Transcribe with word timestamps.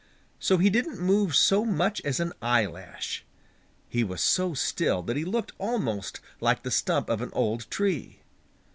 So 0.39 0.57
he 0.57 0.71
didn't 0.71 0.99
move 0.99 1.35
so 1.35 1.63
much 1.63 2.01
as 2.03 2.19
an 2.19 2.33
eye 2.41 2.65
lash. 2.65 3.23
He 3.87 4.03
was 4.03 4.19
so 4.19 4.55
still 4.55 5.03
that 5.03 5.15
he 5.15 5.23
looked 5.23 5.51
almost 5.59 6.19
like 6.39 6.63
the 6.63 6.71
stump 6.71 7.07
of 7.07 7.21
an 7.21 7.29
old 7.33 7.69
tree. 7.69 8.21